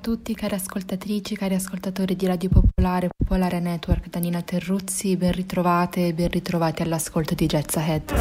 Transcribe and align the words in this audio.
tutti, 0.00 0.34
cari 0.34 0.54
ascoltatrici, 0.54 1.36
cari 1.36 1.54
ascoltatori 1.54 2.16
di 2.16 2.26
Radio 2.26 2.48
Popolare, 2.48 3.08
Popolare 3.16 3.60
Network, 3.60 4.08
da 4.08 4.18
Nina 4.18 4.42
Terruzzi, 4.42 5.16
ben 5.16 5.32
ritrovate 5.32 6.08
e 6.08 6.14
ben 6.14 6.28
ritrovati 6.28 6.82
all'ascolto 6.82 7.34
di 7.34 7.46
Jazz 7.46 7.76
Ahead. 7.76 8.12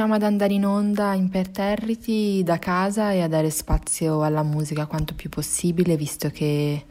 Continuiamo 0.00 0.26
ad 0.26 0.32
andare 0.32 0.54
in 0.54 0.64
onda 0.64 1.12
imperterriti 1.12 2.40
da 2.42 2.58
casa 2.58 3.12
e 3.12 3.20
a 3.20 3.28
dare 3.28 3.50
spazio 3.50 4.22
alla 4.22 4.42
musica 4.42 4.86
quanto 4.86 5.12
più 5.14 5.28
possibile, 5.28 5.94
visto 5.94 6.30
che 6.30 6.86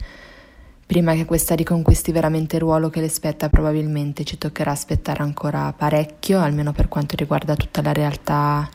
prima 0.86 1.14
che 1.14 1.24
questa 1.24 1.56
riconquisti 1.56 2.12
veramente 2.12 2.54
il 2.54 2.62
ruolo 2.62 2.88
che 2.88 3.00
le 3.00 3.08
spetta, 3.08 3.48
probabilmente 3.48 4.22
ci 4.22 4.38
toccherà 4.38 4.70
aspettare 4.70 5.24
ancora 5.24 5.74
parecchio, 5.76 6.38
almeno 6.38 6.70
per 6.70 6.86
quanto 6.86 7.16
riguarda 7.16 7.56
tutta 7.56 7.82
la 7.82 7.92
realtà 7.92 8.70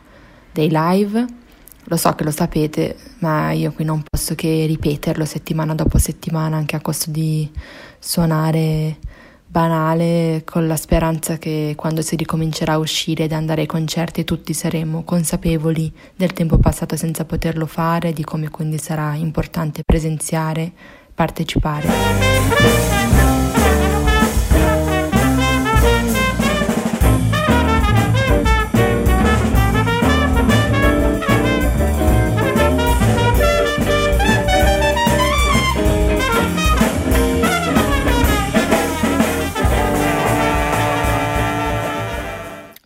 dei 0.52 0.68
live. 0.70 1.24
Lo 1.84 1.96
so 1.96 2.12
che 2.12 2.24
lo 2.24 2.30
sapete, 2.30 2.94
ma 3.20 3.52
io 3.52 3.72
qui 3.72 3.86
non 3.86 4.02
posso 4.02 4.34
che 4.34 4.66
ripeterlo 4.66 5.24
settimana 5.24 5.74
dopo 5.74 5.96
settimana, 5.96 6.58
anche 6.58 6.76
a 6.76 6.82
costo 6.82 7.10
di 7.10 7.50
suonare 7.98 8.98
banale 9.46 10.42
con 10.44 10.66
la 10.66 10.76
speranza 10.76 11.38
che 11.38 11.74
quando 11.76 12.02
si 12.02 12.16
ricomincerà 12.16 12.74
a 12.74 12.78
uscire 12.78 13.24
ed 13.24 13.32
andare 13.32 13.62
ai 13.62 13.66
concerti 13.66 14.24
tutti 14.24 14.52
saremo 14.52 15.04
consapevoli 15.04 15.92
del 16.14 16.32
tempo 16.32 16.58
passato 16.58 16.96
senza 16.96 17.24
poterlo 17.24 17.66
fare, 17.66 18.12
di 18.12 18.24
come 18.24 18.50
quindi 18.50 18.78
sarà 18.78 19.14
importante 19.14 19.82
presenziare, 19.84 20.72
partecipare. 21.14 23.35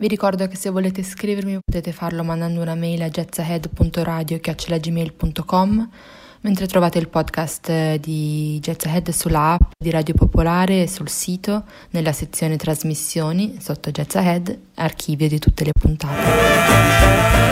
Vi 0.01 0.09
ricordo 0.09 0.49
che 0.49 0.57
se 0.57 0.71
volete 0.71 1.03
scrivermi 1.03 1.59
potete 1.63 1.93
farlo 1.93 2.25
mandando 2.25 2.63
una 2.63 2.75
mail 2.75 3.03
a 3.03 3.11
jazzahead.radio.gmail.com 3.11 5.91
mentre 6.41 6.67
trovate 6.67 6.99
il 6.99 7.09
podcast 7.09 7.69
eh, 7.69 7.99
di 8.01 8.59
Jazz 8.63 8.87
Ahead 8.87 9.11
sulla 9.11 9.53
app 9.53 9.73
di 9.77 9.91
Radio 9.91 10.15
Popolare 10.15 10.85
e 10.85 10.89
sul 10.89 11.11
sito 11.11 11.65
nella 11.91 12.13
sezione 12.13 12.57
trasmissioni 12.57 13.59
sotto 13.61 13.91
Jazz 13.91 14.15
Ahead 14.15 14.59
archivio 14.77 15.29
di 15.29 15.39
tutte 15.39 15.65
le 15.65 15.73
puntate. 15.79 17.50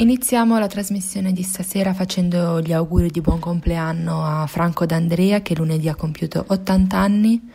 Iniziamo 0.00 0.60
la 0.60 0.68
trasmissione 0.68 1.32
di 1.32 1.42
stasera 1.42 1.92
facendo 1.92 2.60
gli 2.60 2.72
auguri 2.72 3.10
di 3.10 3.20
buon 3.20 3.40
compleanno 3.40 4.24
a 4.24 4.46
Franco 4.46 4.86
D'Andrea 4.86 5.42
che 5.42 5.56
lunedì 5.56 5.88
ha 5.88 5.96
compiuto 5.96 6.44
80 6.46 6.96
anni. 6.96 7.50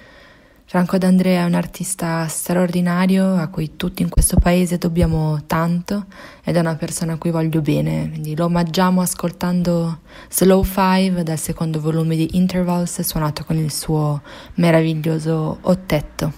Franco 0.65 0.97
D'Andrea 0.97 1.43
è 1.43 1.45
un 1.45 1.53
artista 1.53 2.27
straordinario 2.27 3.35
a 3.35 3.47
cui 3.47 3.77
tutti 3.77 4.01
in 4.01 4.09
questo 4.09 4.35
paese 4.41 4.77
dobbiamo 4.77 5.43
tanto 5.47 6.07
ed 6.43 6.57
è 6.57 6.59
una 6.59 6.75
persona 6.75 7.13
a 7.13 7.17
cui 7.17 7.31
voglio 7.31 7.61
bene, 7.61 8.09
quindi 8.09 8.35
lo 8.35 8.43
omaggiamo 8.43 8.99
ascoltando 8.99 9.99
Slow 10.29 10.63
Five 10.63 11.23
dal 11.23 11.39
secondo 11.39 11.79
volume 11.79 12.17
di 12.17 12.35
Intervals 12.35 12.99
suonato 13.03 13.45
con 13.45 13.55
il 13.55 13.71
suo 13.71 14.21
meraviglioso 14.55 15.59
ottetto. 15.61 16.33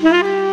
Mm-hmm. 0.00 0.47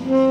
Mm-hmm. 0.00 0.29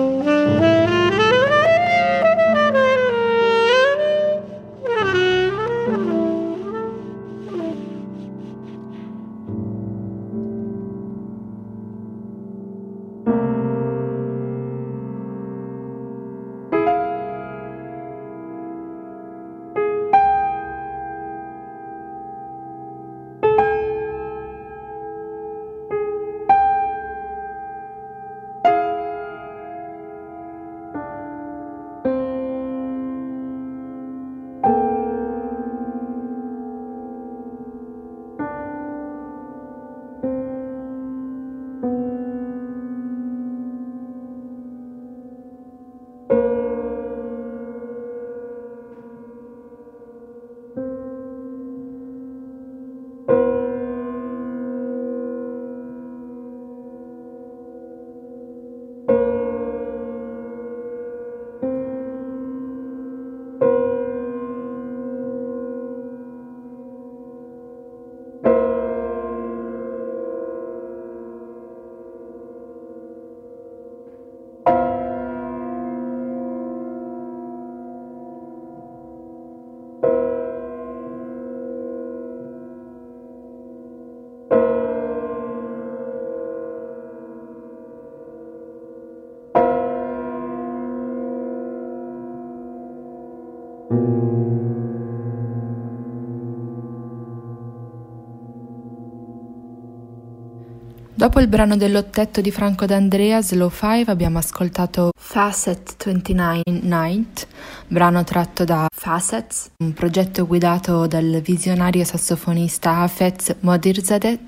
Dopo 101.19 101.41
il 101.41 101.49
brano 101.49 101.75
dell'ottetto 101.75 102.39
di 102.39 102.49
Franco 102.49 102.85
D'Andrea, 102.85 103.41
Slow 103.41 103.69
5, 103.69 104.05
abbiamo 104.09 104.37
ascoltato 104.37 105.11
Facet 105.19 106.05
29 106.05 106.61
Night, 106.67 107.45
brano 107.89 108.23
tratto 108.23 108.63
da 108.63 108.87
Facets, 108.89 109.71
un 109.83 109.91
progetto 109.93 110.47
guidato 110.47 111.07
dal 111.07 111.41
visionario 111.43 112.05
sassofonista 112.05 112.99
Hafez 112.99 113.55
Modirzadeh 113.59 114.39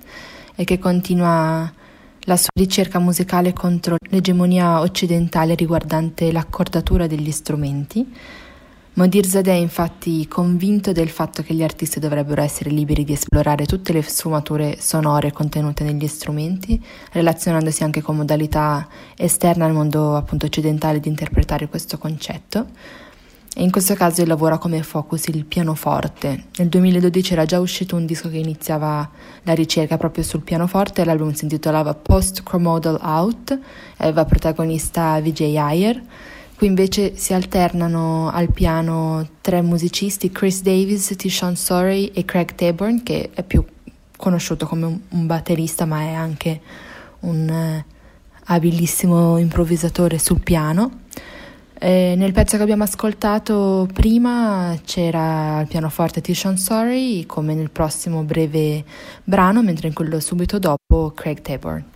e 0.55 0.63
che 0.63 0.79
continua 0.79 1.69
la 2.21 2.37
sua 2.37 2.51
ricerca 2.53 2.99
musicale 2.99 3.51
contro 3.51 3.97
l'egemonia 4.09 4.79
occidentale 4.79 5.55
riguardante 5.55 6.31
l'accordatura 6.31 7.05
degli 7.05 7.31
strumenti 7.31 8.09
Modirzadeh 8.93 9.53
è 9.53 9.55
infatti 9.55 10.27
convinto 10.27 10.91
del 10.91 11.07
fatto 11.07 11.43
che 11.43 11.53
gli 11.53 11.63
artisti 11.63 12.01
dovrebbero 12.01 12.41
essere 12.41 12.69
liberi 12.69 13.05
di 13.05 13.13
esplorare 13.13 13.65
tutte 13.65 13.93
le 13.93 14.01
sfumature 14.01 14.75
sonore 14.81 15.31
contenute 15.31 15.85
negli 15.85 16.07
strumenti, 16.07 16.83
relazionandosi 17.13 17.83
anche 17.83 18.01
con 18.01 18.17
modalità 18.17 18.85
esterne 19.15 19.63
al 19.63 19.71
mondo 19.71 20.17
appunto 20.17 20.45
occidentale 20.45 20.99
di 20.99 21.07
interpretare 21.07 21.69
questo 21.69 21.97
concetto. 21.97 22.67
E 23.55 23.63
in 23.63 23.71
questo 23.71 23.93
caso 23.93 24.25
lavora 24.25 24.57
come 24.57 24.83
focus 24.83 25.27
il 25.27 25.45
pianoforte. 25.45 26.47
Nel 26.57 26.67
2012 26.67 27.31
era 27.31 27.45
già 27.45 27.61
uscito 27.61 27.95
un 27.95 28.05
disco 28.05 28.29
che 28.29 28.37
iniziava 28.37 29.09
la 29.43 29.53
ricerca 29.53 29.97
proprio 29.97 30.25
sul 30.25 30.41
pianoforte, 30.41 31.05
l'album 31.05 31.31
si 31.31 31.45
intitolava 31.45 31.93
Post 31.93 32.43
Chromodal 32.43 32.99
Out, 33.01 33.57
aveva 33.97 34.25
protagonista 34.25 35.17
Vijay 35.21 35.77
Iyer 35.77 36.01
Qui 36.61 36.69
invece 36.69 37.17
si 37.17 37.33
alternano 37.33 38.29
al 38.29 38.51
piano 38.51 39.27
tre 39.41 39.63
musicisti, 39.63 40.29
Chris 40.29 40.61
Davis, 40.61 41.15
Tishon 41.17 41.55
Sorey 41.55 42.11
e 42.13 42.23
Craig 42.23 42.53
Taborn, 42.53 43.01
che 43.01 43.31
è 43.33 43.41
più 43.41 43.65
conosciuto 44.15 44.67
come 44.67 44.99
un, 45.09 45.25
batterista 45.25 45.85
ma 45.85 46.01
è 46.01 46.13
anche 46.13 46.61
un 47.21 47.49
eh, 47.49 47.85
abilissimo 48.43 49.39
improvvisatore 49.39 50.19
sul 50.19 50.41
piano. 50.41 50.99
E 51.79 52.13
nel 52.15 52.31
pezzo 52.31 52.57
che 52.57 52.61
abbiamo 52.61 52.83
ascoltato 52.83 53.89
prima 53.91 54.77
c'era 54.85 55.57
al 55.57 55.67
pianoforte 55.67 56.21
Tishon 56.21 56.59
Sorey 56.59 57.25
come 57.25 57.55
nel 57.55 57.71
prossimo 57.71 58.21
breve 58.21 58.85
brano, 59.23 59.63
mentre 59.63 59.87
in 59.87 59.95
quello 59.95 60.19
subito 60.19 60.59
dopo 60.59 61.11
Craig 61.15 61.41
Taborn. 61.41 61.90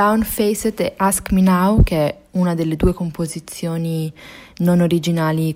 Down 0.00 0.22
Faced 0.22 0.80
e 0.80 0.94
Ask 0.96 1.30
Me 1.30 1.42
Now, 1.42 1.82
che 1.82 1.96
è 1.96 2.18
una 2.30 2.54
delle 2.54 2.76
due 2.76 2.94
composizioni 2.94 4.10
non 4.60 4.80
originali 4.80 5.54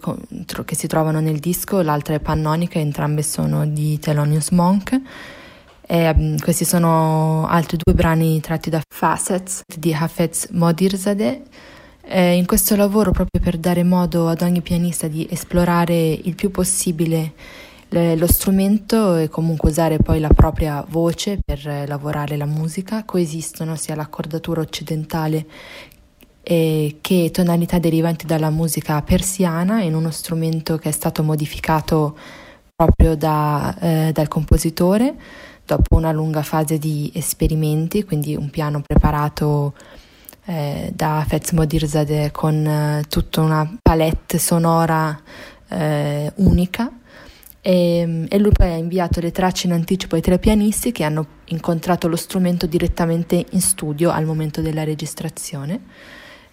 che 0.66 0.74
si 0.74 0.86
trovano 0.86 1.18
nel 1.20 1.38
disco, 1.38 1.80
l'altra 1.80 2.16
è 2.16 2.20
Pannonica, 2.20 2.78
entrambe 2.78 3.22
sono 3.22 3.66
di 3.66 3.98
Thelonious 3.98 4.50
Monk. 4.50 5.00
E, 5.86 6.10
um, 6.10 6.38
questi 6.38 6.66
sono 6.66 7.46
altri 7.48 7.78
due 7.82 7.94
brani 7.94 8.38
tratti 8.40 8.68
da 8.68 8.82
Facets 8.86 9.62
di 9.78 9.94
Hafez 9.94 10.48
Modirzadeh. 10.50 11.42
E 12.02 12.36
in 12.36 12.44
questo 12.44 12.76
lavoro, 12.76 13.12
proprio 13.12 13.40
per 13.40 13.56
dare 13.56 13.82
modo 13.82 14.28
ad 14.28 14.42
ogni 14.42 14.60
pianista 14.60 15.08
di 15.08 15.26
esplorare 15.30 16.10
il 16.10 16.34
più 16.34 16.50
possibile 16.50 17.32
lo 17.94 18.26
strumento 18.26 19.16
e 19.16 19.28
comunque 19.28 19.70
usare 19.70 19.98
poi 19.98 20.18
la 20.18 20.28
propria 20.28 20.84
voce 20.88 21.38
per 21.44 21.84
lavorare 21.86 22.36
la 22.36 22.46
musica. 22.46 23.04
Coesistono 23.04 23.76
sia 23.76 23.94
l'accordatura 23.94 24.60
occidentale 24.60 25.46
eh, 26.42 26.98
che 27.00 27.30
tonalità 27.32 27.78
derivanti 27.78 28.26
dalla 28.26 28.50
musica 28.50 29.00
persiana 29.02 29.82
in 29.82 29.94
uno 29.94 30.10
strumento 30.10 30.76
che 30.76 30.90
è 30.90 30.92
stato 30.92 31.22
modificato 31.22 32.16
proprio 32.74 33.16
da, 33.16 33.76
eh, 33.80 34.10
dal 34.12 34.28
compositore 34.28 35.14
dopo 35.64 35.96
una 35.96 36.12
lunga 36.12 36.42
fase 36.42 36.78
di 36.78 37.10
esperimenti, 37.14 38.04
quindi 38.04 38.34
un 38.36 38.50
piano 38.50 38.82
preparato 38.86 39.72
eh, 40.46 40.92
da 40.94 41.24
Fez 41.26 41.52
Modirzadeh 41.52 42.30
con 42.30 42.66
eh, 42.66 43.04
tutta 43.08 43.40
una 43.40 43.78
palette 43.80 44.38
sonora 44.38 45.18
eh, 45.68 46.30
unica 46.36 46.92
e, 47.66 47.96
ehm, 47.98 48.26
e, 48.28 48.38
lui 48.38 48.52
poi 48.52 48.68
ha 48.68 48.76
inviato 48.76 49.20
le 49.20 49.30
tracce 49.30 49.66
in 49.66 49.72
anticipo 49.72 50.16
ai 50.16 50.20
tre 50.20 50.38
pianisti 50.38 50.92
che 50.92 51.02
hanno 51.02 51.26
incontrato 51.46 52.08
lo 52.08 52.16
strumento 52.16 52.66
direttamente 52.66 53.46
in 53.48 53.60
studio 53.62 54.10
al 54.10 54.26
momento 54.26 54.60
della 54.60 54.84
registrazione. 54.84 55.80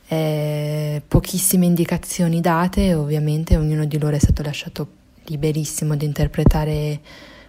Eh, 0.08 1.02
pochissime 1.06 1.66
indicazioni 1.66 2.40
date, 2.40 2.94
ovviamente 2.94 3.58
ognuno 3.58 3.86
di 3.86 4.00
loro 4.00 4.16
è 4.16 4.20
stato 4.20 4.42
lasciato 4.42 4.88
liberissimo 5.26 5.96
di 5.96 6.06
interpretare 6.06 7.00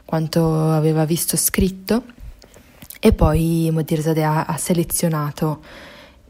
quanto 0.05 0.70
aveva 0.70 1.05
visto 1.05 1.37
scritto 1.37 2.05
e 3.01 3.12
poi 3.12 3.68
Modirzadeh 3.72 4.25
ha, 4.25 4.44
ha 4.44 4.57
selezionato 4.57 5.62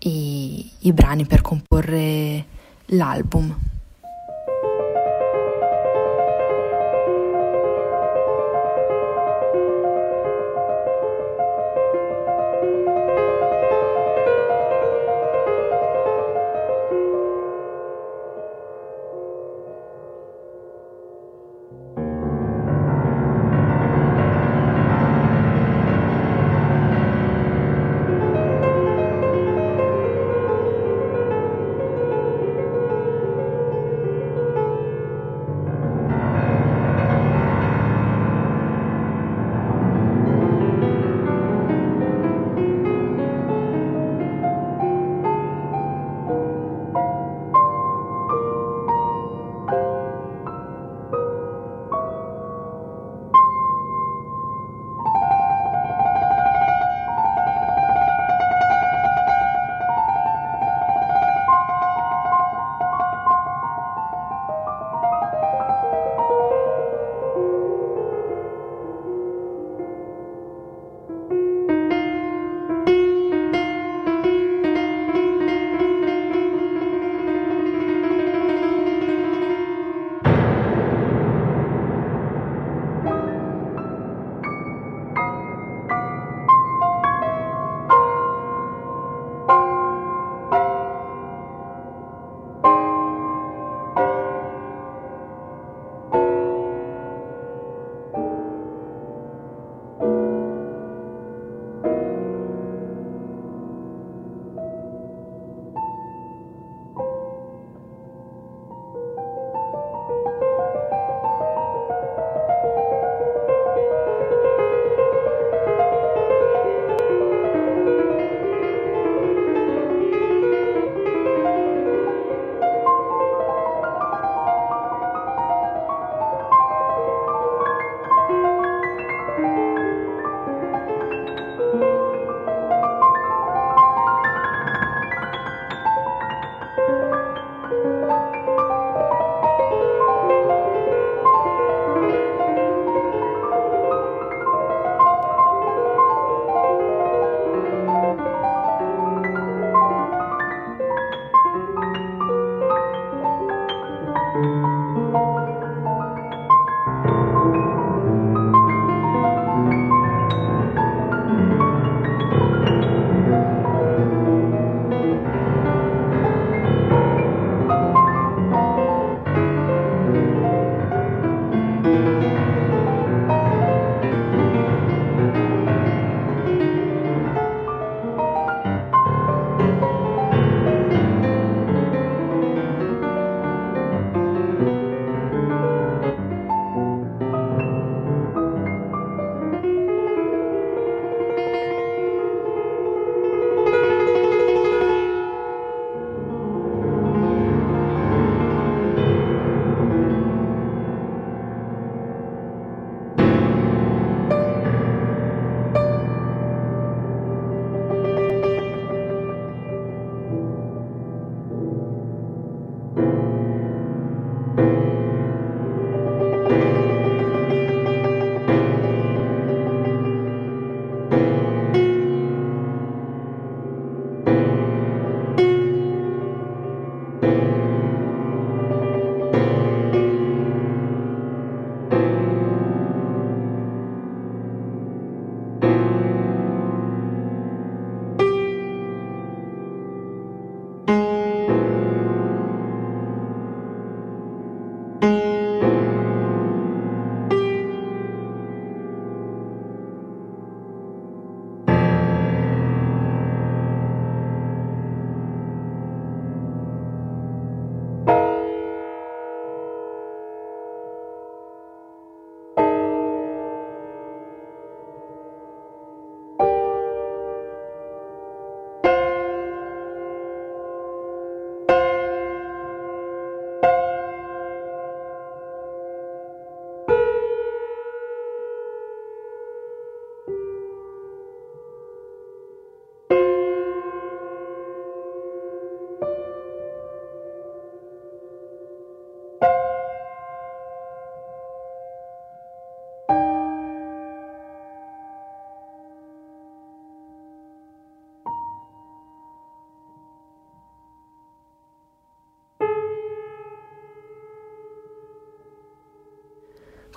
i, 0.01 0.71
i 0.81 0.93
brani 0.93 1.25
per 1.25 1.41
comporre 1.41 2.45
l'album. 2.87 3.72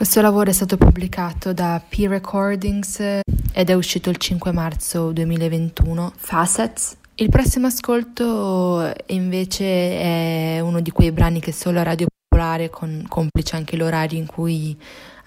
Questo 0.06 0.22
lavoro 0.22 0.52
è 0.52 0.54
stato 0.54 0.78
pubblicato 0.78 1.52
da 1.52 1.82
P 1.84 2.06
Recordings 2.08 3.00
ed 3.00 3.70
è 3.72 3.74
uscito 3.74 4.12
il 4.12 4.18
5 4.18 4.52
marzo 4.52 5.12
2021. 5.12 6.14
Facets. 6.16 6.96
Il 7.16 7.30
prossimo 7.30 7.66
ascolto 7.66 8.94
invece 9.08 9.66
è 9.66 10.60
uno 10.60 10.80
di 10.82 10.92
quei 10.92 11.12
brani 11.12 11.40
che 11.40 11.52
solo 11.52 11.82
Radio 11.82 12.06
popolare, 12.30 12.70
con, 12.70 13.04
complice 13.10 13.56
anche 13.56 13.76
l'orario 13.76 14.20
in 14.20 14.28
cui 14.28 14.80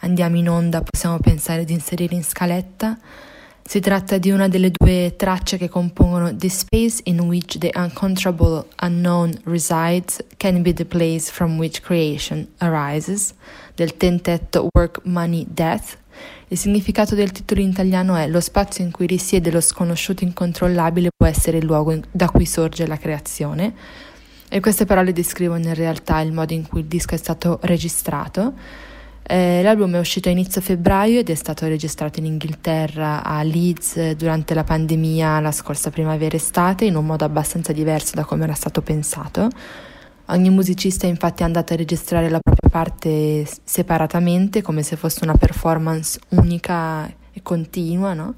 andiamo 0.03 0.37
in 0.37 0.49
onda, 0.49 0.81
possiamo 0.81 1.19
pensare 1.19 1.65
di 1.65 1.73
inserire 1.73 2.15
in 2.15 2.23
scaletta. 2.23 2.97
Si 3.69 3.81
tratta 3.81 4.17
di 4.17 4.31
una 4.31 4.49
delle 4.49 4.71
due 4.71 5.13
tracce 5.15 5.59
che 5.59 5.69
compongono 5.69 6.35
The 6.35 6.49
Space 6.49 7.03
in 7.03 7.21
which 7.21 7.59
the 7.59 7.71
uncontrollable 7.75 8.65
unknown 8.81 9.39
resides 9.45 10.25
can 10.39 10.63
be 10.63 10.73
the 10.73 10.87
place 10.87 11.31
from 11.31 11.59
which 11.59 11.83
creation 11.83 12.49
arises, 12.61 13.35
del 13.75 13.95
tentetto 13.99 14.69
Work 14.75 15.03
Money 15.05 15.45
Death. 15.51 15.99
Il 16.49 16.57
significato 16.57 17.15
del 17.15 17.31
titolo 17.31 17.61
in 17.61 17.69
italiano 17.69 18.17
è 18.17 18.27
Lo 18.27 18.41
spazio 18.41 18.83
in 18.83 18.91
cui 18.91 19.07
risiede 19.07 19.51
lo 19.51 19.61
sconosciuto 19.61 20.25
incontrollabile 20.25 21.11
può 21.15 21.27
essere 21.27 21.59
il 21.59 21.67
luogo 21.67 21.95
da 22.11 22.31
cui 22.31 22.47
sorge 22.47 22.87
la 22.87 22.97
creazione. 22.97 23.75
E 24.49 24.61
queste 24.61 24.87
parole 24.87 25.13
descrivono 25.13 25.67
in 25.67 25.75
realtà 25.75 26.21
il 26.21 26.33
modo 26.33 26.55
in 26.55 26.67
cui 26.67 26.81
il 26.81 26.87
disco 26.87 27.15
è 27.15 27.19
stato 27.19 27.59
registrato. 27.65 28.55
Eh, 29.31 29.61
l'album 29.63 29.95
è 29.95 29.99
uscito 29.99 30.31
a 30.31 30.33
inizio 30.33 30.63
febbraio 30.63 31.19
ed 31.19 31.29
è 31.29 31.35
stato 31.35 31.67
registrato 31.67 32.19
in 32.19 32.25
Inghilterra 32.25 33.23
a 33.23 33.43
Leeds 33.43 34.13
durante 34.13 34.55
la 34.55 34.65
pandemia 34.65 35.39
la 35.41 35.53
scorsa 35.53 35.91
primavera-estate 35.91 36.87
in 36.87 36.97
un 36.97 37.05
modo 37.05 37.27
abbastanza 37.27 37.73
diverso 37.75 38.15
da 38.15 38.25
come 38.25 38.45
era 38.45 38.55
stato 38.55 38.81
pensato. 38.81 39.51
Ogni 40.29 40.49
musicista 40.49 41.07
è 41.07 41.11
infatti 41.11 41.43
andato 41.43 41.75
a 41.75 41.77
registrare 41.77 42.31
la 42.31 42.39
propria 42.41 42.71
parte 42.71 43.47
separatamente 43.65 44.63
come 44.63 44.83
se 44.83 44.97
fosse 44.97 45.21
una 45.25 45.35
performance 45.35 46.19
unica 46.31 47.07
e 47.07 47.43
continua, 47.43 48.15
no? 48.15 48.35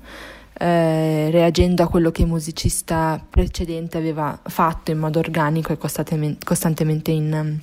eh, 0.59 1.31
reagendo 1.31 1.85
a 1.85 1.89
quello 1.89 2.11
che 2.11 2.23
il 2.23 2.29
musicista 2.29 3.25
precedente 3.31 3.97
aveva 3.97 4.37
fatto 4.43 4.91
in 4.91 4.99
modo 4.99 5.21
organico 5.21 5.73
e 5.73 5.79
costantemente 5.79 7.13
in, 7.13 7.61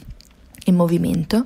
in 0.64 0.76
movimento. 0.76 1.46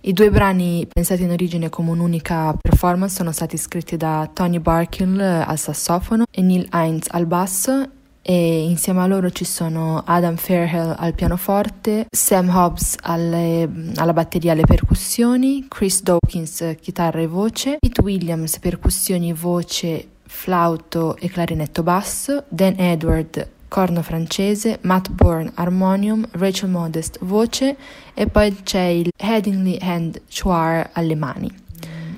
I 0.00 0.12
due 0.12 0.30
brani 0.30 0.86
pensati 0.86 1.24
in 1.24 1.30
origine 1.30 1.68
come 1.70 1.90
un'unica 1.90 2.56
performance 2.60 3.16
sono 3.16 3.32
stati 3.32 3.56
scritti 3.56 3.96
da 3.96 4.30
Tony 4.32 4.60
Barkill 4.60 5.18
al 5.20 5.58
sassofono 5.58 6.24
e 6.30 6.40
Neil 6.40 6.68
Hines 6.72 7.08
al 7.10 7.26
basso 7.26 7.90
e 8.22 8.62
insieme 8.62 9.00
a 9.00 9.06
loro 9.06 9.30
ci 9.30 9.44
sono 9.44 10.02
Adam 10.06 10.36
Fairhill 10.36 10.94
al 10.96 11.14
pianoforte, 11.14 12.06
Sam 12.10 12.48
Hobbs 12.48 12.94
alle, 13.02 13.68
alla 13.96 14.12
batteria 14.12 14.50
e 14.50 14.54
alle 14.54 14.66
percussioni, 14.66 15.66
Chris 15.68 16.02
Dawkins 16.02 16.76
chitarra 16.80 17.20
e 17.20 17.26
voce, 17.26 17.78
Pete 17.80 18.00
Williams 18.00 18.58
percussioni, 18.60 19.32
voce, 19.32 20.06
flauto 20.26 21.16
e 21.16 21.28
clarinetto 21.28 21.82
basso, 21.82 22.44
Dan 22.48 22.74
Edward 22.78 23.56
corno 23.68 24.02
francese, 24.02 24.78
Matt 24.82 25.10
Bourne 25.10 25.52
armonium, 25.54 26.26
Rachel 26.32 26.70
Modest 26.70 27.18
voce 27.20 27.76
e 28.14 28.26
poi 28.26 28.62
c'è 28.62 28.84
il 28.84 29.10
Headingley 29.16 29.78
Hand 29.80 30.22
Chouar 30.28 30.90
alle 30.92 31.14
mani. 31.14 31.66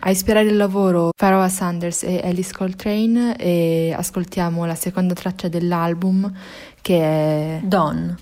A 0.03 0.11
ispirare 0.11 0.49
il 0.49 0.57
lavoro 0.57 1.11
Pharoah 1.15 1.49
Sanders 1.49 2.05
e 2.05 2.23
Alice 2.25 2.53
Coltrane 2.55 3.37
e 3.37 3.93
ascoltiamo 3.95 4.65
la 4.65 4.75
seconda 4.75 5.13
traccia 5.13 5.49
dell'album 5.49 6.33
che 6.81 6.99
è 6.99 7.61
Dawn. 7.63 8.17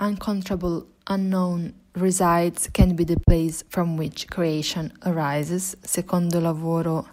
Uncontrollable 0.00 0.86
unknown 1.06 1.72
resides 1.94 2.68
can 2.70 2.94
be 2.94 3.04
the 3.04 3.18
place 3.18 3.64
from 3.68 3.96
which 3.96 4.26
creation 4.26 4.92
arises, 5.00 5.76
secondo 5.80 6.40
lavoro 6.40 7.06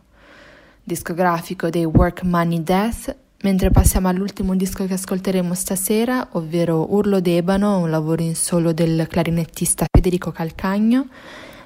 discografico 0.83 1.69
dei 1.69 1.85
Work 1.85 2.23
Money 2.23 2.61
Death, 2.61 3.15
mentre 3.41 3.71
passiamo 3.71 4.07
all'ultimo 4.07 4.55
disco 4.55 4.85
che 4.85 4.93
ascolteremo 4.93 5.53
stasera, 5.53 6.27
ovvero 6.33 6.93
Urlo 6.93 7.19
d'Ebano, 7.19 7.79
un 7.79 7.89
lavoro 7.89 8.21
in 8.21 8.35
solo 8.35 8.71
del 8.71 9.07
clarinettista 9.09 9.85
Federico 9.91 10.31
Calcagno. 10.31 11.07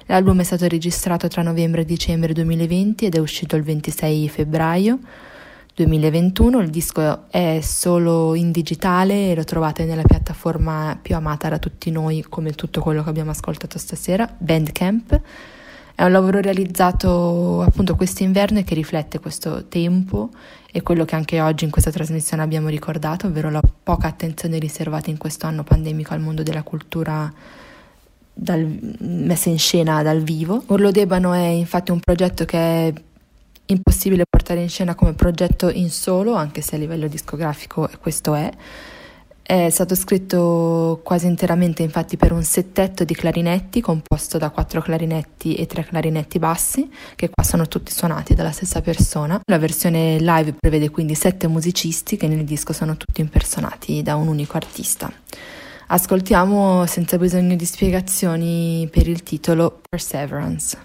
L'album 0.06 0.40
è 0.40 0.44
stato 0.44 0.66
registrato 0.66 1.28
tra 1.28 1.42
novembre 1.42 1.82
e 1.82 1.84
dicembre 1.84 2.32
2020 2.32 3.06
ed 3.06 3.14
è 3.14 3.18
uscito 3.18 3.56
il 3.56 3.62
26 3.62 4.28
febbraio. 4.28 4.98
2021. 5.84 6.60
Il 6.60 6.68
disco 6.68 7.30
è 7.30 7.60
solo 7.62 8.34
in 8.34 8.50
digitale 8.50 9.30
e 9.30 9.34
lo 9.34 9.44
trovate 9.44 9.84
nella 9.84 10.02
piattaforma 10.02 10.98
più 11.00 11.14
amata 11.14 11.48
da 11.48 11.58
tutti 11.58 11.90
noi, 11.90 12.24
come 12.28 12.52
tutto 12.52 12.80
quello 12.80 13.02
che 13.02 13.08
abbiamo 13.08 13.30
ascoltato 13.30 13.78
stasera, 13.78 14.28
Bandcamp. 14.36 15.20
È 15.94 16.04
un 16.04 16.12
lavoro 16.12 16.40
realizzato 16.40 17.62
appunto 17.62 17.96
quest'inverno 17.96 18.58
e 18.58 18.64
che 18.64 18.74
riflette 18.74 19.20
questo 19.20 19.66
tempo 19.68 20.30
e 20.70 20.82
quello 20.82 21.04
che 21.04 21.14
anche 21.14 21.40
oggi 21.40 21.64
in 21.64 21.70
questa 21.70 21.90
trasmissione 21.90 22.42
abbiamo 22.42 22.68
ricordato, 22.68 23.26
ovvero 23.26 23.50
la 23.50 23.62
poca 23.82 24.06
attenzione 24.06 24.58
riservata 24.58 25.10
in 25.10 25.16
questo 25.16 25.46
anno 25.46 25.62
pandemico 25.62 26.12
al 26.12 26.20
mondo 26.20 26.42
della 26.42 26.62
cultura 26.62 27.32
dal, 28.32 28.96
messa 29.00 29.48
in 29.48 29.58
scena 29.58 30.02
dal 30.02 30.20
vivo. 30.20 30.62
Urlo 30.66 30.90
d'Ebano 30.90 31.32
è 31.32 31.46
infatti 31.46 31.90
un 31.90 32.00
progetto 32.00 32.44
che 32.44 32.58
è 32.58 32.92
impossibile 33.72 34.24
portare 34.28 34.60
in 34.60 34.68
scena 34.68 34.94
come 34.94 35.14
progetto 35.14 35.70
in 35.70 35.90
solo, 35.90 36.34
anche 36.34 36.60
se 36.60 36.76
a 36.76 36.78
livello 36.78 37.08
discografico 37.08 37.88
questo 38.00 38.34
è. 38.34 38.50
È 39.42 39.68
stato 39.68 39.96
scritto 39.96 41.00
quasi 41.02 41.26
interamente 41.26 41.82
infatti 41.82 42.16
per 42.16 42.30
un 42.30 42.44
settetto 42.44 43.02
di 43.02 43.14
clarinetti 43.14 43.80
composto 43.80 44.38
da 44.38 44.50
quattro 44.50 44.80
clarinetti 44.80 45.56
e 45.56 45.66
tre 45.66 45.84
clarinetti 45.84 46.38
bassi, 46.38 46.88
che 47.16 47.30
qua 47.30 47.42
sono 47.42 47.66
tutti 47.66 47.90
suonati 47.90 48.34
dalla 48.34 48.52
stessa 48.52 48.80
persona. 48.80 49.40
La 49.50 49.58
versione 49.58 50.18
live 50.20 50.52
prevede 50.52 50.90
quindi 50.90 51.16
sette 51.16 51.48
musicisti 51.48 52.16
che 52.16 52.28
nel 52.28 52.44
disco 52.44 52.72
sono 52.72 52.96
tutti 52.96 53.22
impersonati 53.22 54.02
da 54.02 54.14
un 54.14 54.28
unico 54.28 54.56
artista. 54.56 55.12
Ascoltiamo 55.88 56.86
senza 56.86 57.18
bisogno 57.18 57.56
di 57.56 57.64
spiegazioni 57.64 58.88
per 58.88 59.08
il 59.08 59.24
titolo 59.24 59.80
Perseverance. 59.88 60.78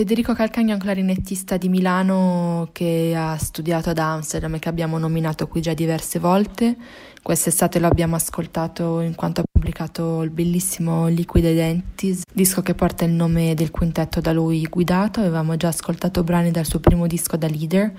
Federico 0.00 0.32
Calcagno 0.32 0.70
è 0.70 0.72
un 0.72 0.80
clarinettista 0.80 1.58
di 1.58 1.68
Milano 1.68 2.70
che 2.72 3.12
ha 3.14 3.36
studiato 3.36 3.90
ad 3.90 3.98
Amsterdam 3.98 4.54
e 4.54 4.58
che 4.58 4.70
abbiamo 4.70 4.96
nominato 4.96 5.46
qui 5.46 5.60
già 5.60 5.74
diverse 5.74 6.18
volte. 6.18 6.74
Quest'estate 7.22 7.78
lo 7.78 7.86
abbiamo 7.86 8.16
ascoltato 8.16 9.00
in 9.00 9.14
quanto 9.14 9.42
ha 9.42 9.44
pubblicato 9.44 10.22
il 10.22 10.30
bellissimo 10.30 11.06
Liquid 11.08 11.44
Identities, 11.44 12.22
disco 12.32 12.62
che 12.62 12.74
porta 12.74 13.04
il 13.04 13.10
nome 13.10 13.52
del 13.52 13.70
quintetto 13.70 14.22
da 14.22 14.32
lui 14.32 14.64
guidato. 14.70 15.20
Avevamo 15.20 15.54
già 15.58 15.68
ascoltato 15.68 16.24
brani 16.24 16.50
dal 16.50 16.64
suo 16.64 16.78
primo 16.78 17.06
disco 17.06 17.36
da 17.36 17.46
leader, 17.46 17.92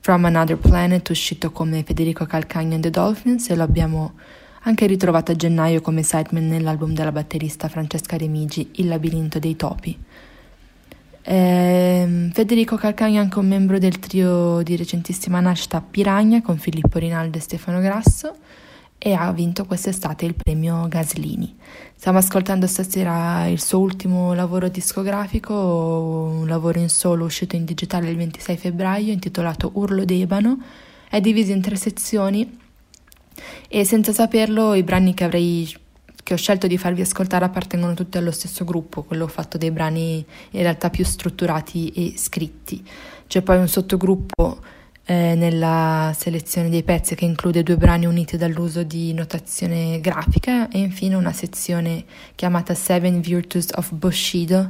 From 0.00 0.24
Another 0.24 0.56
Planet, 0.56 1.06
uscito 1.10 1.52
come 1.52 1.82
Federico 1.82 2.24
Calcagno 2.24 2.76
and 2.76 2.82
the 2.82 2.88
Dolphins, 2.88 3.50
e 3.50 3.56
lo 3.56 3.62
abbiamo 3.62 4.14
anche 4.62 4.86
ritrovato 4.86 5.32
a 5.32 5.36
gennaio 5.36 5.82
come 5.82 6.02
sideman 6.02 6.48
nell'album 6.48 6.94
della 6.94 7.12
batterista 7.12 7.68
Francesca 7.68 8.16
Remigi, 8.16 8.70
Il 8.76 8.88
labirinto 8.88 9.38
dei 9.38 9.54
topi. 9.54 9.98
Eh, 11.28 12.30
Federico 12.32 12.76
Calcagno 12.76 13.16
è 13.16 13.18
anche 13.18 13.40
un 13.40 13.48
membro 13.48 13.80
del 13.80 13.98
trio 13.98 14.62
di 14.62 14.76
recentissima 14.76 15.40
nascita 15.40 15.80
Piragna 15.80 16.40
con 16.40 16.56
Filippo 16.56 17.00
Rinaldo 17.00 17.38
e 17.38 17.40
Stefano 17.40 17.80
Grasso 17.80 18.36
e 18.96 19.12
ha 19.12 19.32
vinto 19.32 19.64
quest'estate 19.64 20.24
il 20.24 20.36
premio 20.36 20.86
Gaslini. 20.86 21.56
Stiamo 21.96 22.18
ascoltando 22.18 22.68
stasera 22.68 23.46
il 23.48 23.60
suo 23.60 23.80
ultimo 23.80 24.34
lavoro 24.34 24.68
discografico, 24.68 25.52
un 26.32 26.46
lavoro 26.46 26.78
in 26.78 26.88
solo 26.88 27.24
uscito 27.24 27.56
in 27.56 27.64
digitale 27.64 28.08
il 28.08 28.16
26 28.16 28.56
febbraio 28.56 29.10
intitolato 29.10 29.72
Urlo 29.74 30.04
d'Ebano. 30.04 30.62
È 31.10 31.20
diviso 31.20 31.50
in 31.50 31.60
tre 31.60 31.74
sezioni 31.74 32.56
e 33.66 33.84
senza 33.84 34.12
saperlo 34.12 34.74
i 34.74 34.84
brani 34.84 35.12
che 35.12 35.24
avrei 35.24 35.76
che 36.26 36.34
ho 36.34 36.36
scelto 36.36 36.66
di 36.66 36.76
farvi 36.76 37.02
ascoltare 37.02 37.44
appartengono 37.44 37.94
tutti 37.94 38.18
allo 38.18 38.32
stesso 38.32 38.64
gruppo, 38.64 39.04
quello 39.04 39.28
fatto 39.28 39.58
dei 39.58 39.70
brani 39.70 40.26
in 40.50 40.60
realtà 40.60 40.90
più 40.90 41.04
strutturati 41.04 41.90
e 41.90 42.14
scritti. 42.16 42.84
C'è 43.28 43.42
poi 43.42 43.58
un 43.58 43.68
sottogruppo 43.68 44.58
eh, 45.04 45.36
nella 45.36 46.12
selezione 46.18 46.68
dei 46.68 46.82
pezzi 46.82 47.14
che 47.14 47.24
include 47.24 47.62
due 47.62 47.76
brani 47.76 48.06
uniti 48.06 48.36
dall'uso 48.36 48.82
di 48.82 49.12
notazione 49.12 50.00
grafica 50.00 50.68
e 50.68 50.80
infine 50.80 51.14
una 51.14 51.32
sezione 51.32 52.04
chiamata 52.34 52.74
Seven 52.74 53.20
Virtues 53.20 53.68
of 53.76 53.92
Bushido 53.92 54.68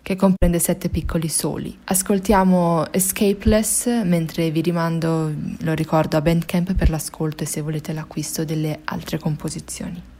che 0.00 0.14
comprende 0.14 0.60
sette 0.60 0.90
piccoli 0.90 1.28
soli. 1.28 1.76
Ascoltiamo 1.86 2.92
Escapeless 2.92 4.04
mentre 4.04 4.52
vi 4.52 4.60
rimando, 4.60 5.34
lo 5.58 5.72
ricordo, 5.72 6.16
a 6.16 6.20
Bandcamp 6.20 6.74
per 6.74 6.88
l'ascolto 6.88 7.42
e 7.42 7.46
se 7.48 7.62
volete 7.62 7.92
l'acquisto 7.92 8.44
delle 8.44 8.78
altre 8.84 9.18
composizioni. 9.18 10.17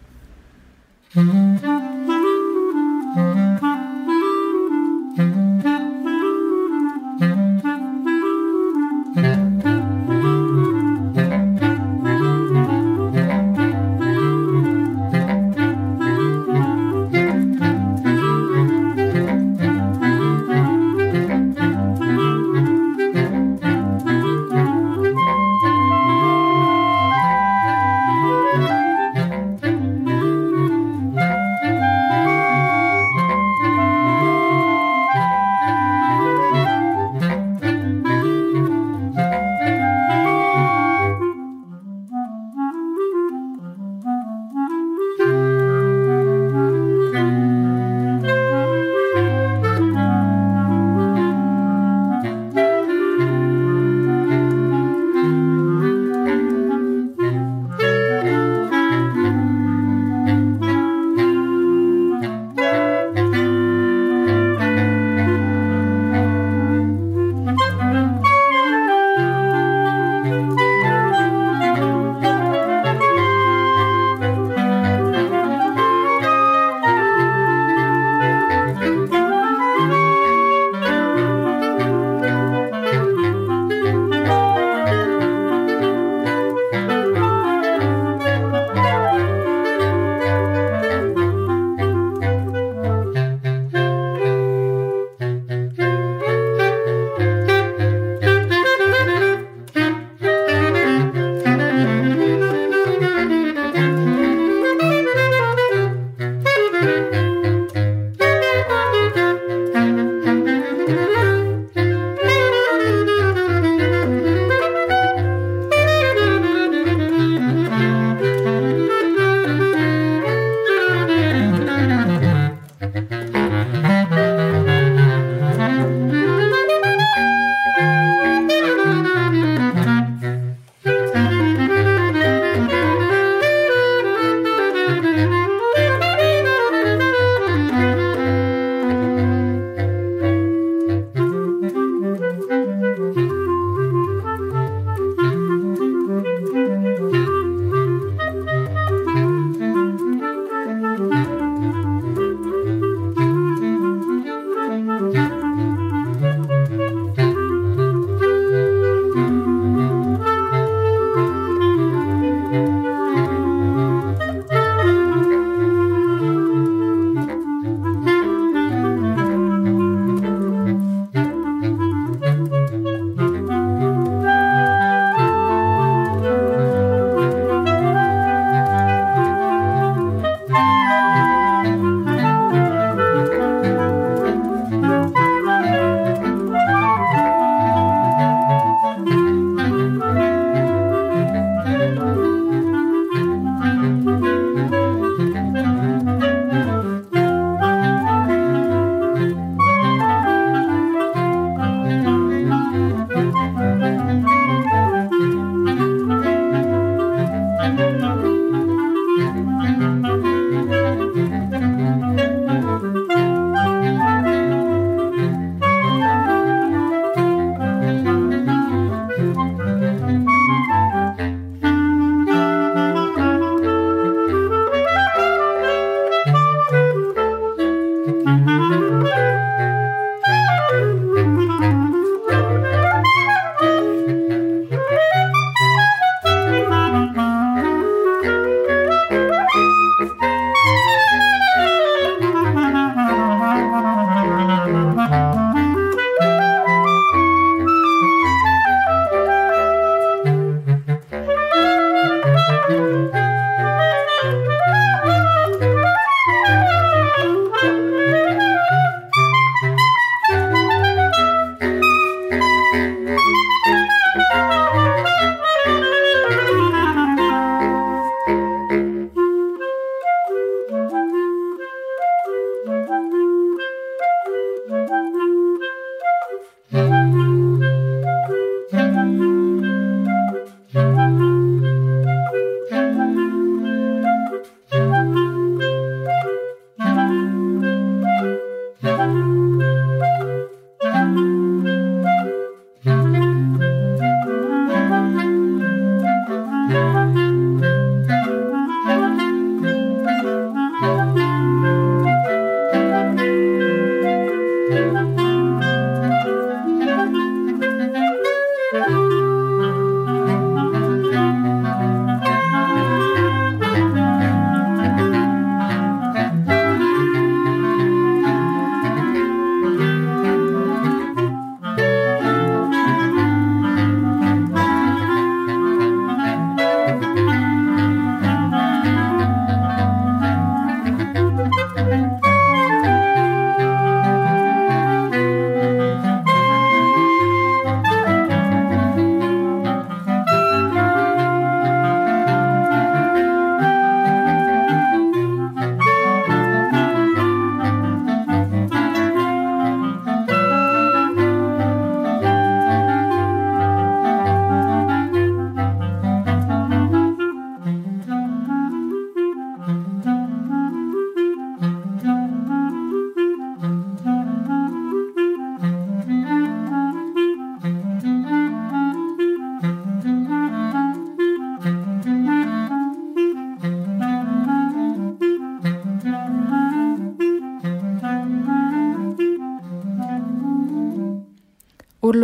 Mm-hmm. 1.14 1.68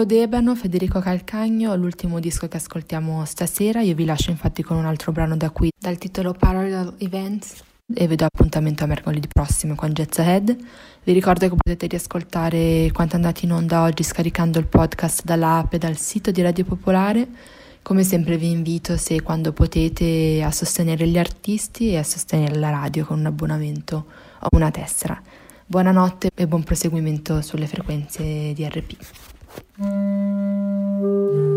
Urlo 0.04 0.18
d'Ebano, 0.18 0.54
Federico 0.54 1.00
Calcagno, 1.00 1.74
l'ultimo 1.76 2.20
disco 2.20 2.46
che 2.46 2.58
ascoltiamo 2.58 3.24
stasera. 3.24 3.80
Io 3.80 3.94
vi 3.94 4.04
lascio 4.04 4.30
infatti 4.30 4.62
con 4.62 4.76
un 4.76 4.84
altro 4.84 5.12
brano 5.12 5.34
da 5.34 5.48
qui, 5.48 5.70
dal 5.80 5.96
titolo 5.96 6.34
Parallel 6.34 6.92
Events. 6.98 7.62
E 7.94 8.06
vi 8.06 8.14
do 8.14 8.26
appuntamento 8.26 8.84
a 8.84 8.86
mercoledì 8.86 9.26
prossimo 9.32 9.74
con 9.74 9.92
Jets 9.92 10.18
Ahead. 10.18 10.56
Vi 11.04 11.12
ricordo 11.12 11.48
che 11.48 11.54
potete 11.56 11.86
riascoltare 11.86 12.90
quanto 12.92 13.14
è 13.14 13.16
andato 13.16 13.46
in 13.46 13.52
onda 13.52 13.82
oggi 13.82 14.02
scaricando 14.02 14.58
il 14.58 14.66
podcast 14.66 15.24
dall'app 15.24 15.72
e 15.72 15.78
dal 15.78 15.96
sito 15.96 16.30
di 16.30 16.42
Radio 16.42 16.64
Popolare. 16.64 17.26
Come 17.80 18.02
sempre 18.02 18.36
vi 18.36 18.50
invito, 18.50 18.98
se 18.98 19.22
quando 19.22 19.52
potete, 19.52 20.42
a 20.42 20.50
sostenere 20.50 21.08
gli 21.08 21.18
artisti 21.18 21.92
e 21.92 21.96
a 21.96 22.04
sostenere 22.04 22.56
la 22.56 22.68
radio 22.68 23.06
con 23.06 23.18
un 23.20 23.26
abbonamento 23.26 24.04
o 24.40 24.48
una 24.50 24.70
tessera. 24.70 25.18
Buonanotte 25.64 26.30
e 26.34 26.46
buon 26.46 26.62
proseguimento 26.62 27.40
sulle 27.40 27.66
frequenze 27.66 28.52
di 28.52 28.68
RP. 28.68 28.96
Mm-hmm. 29.78 31.53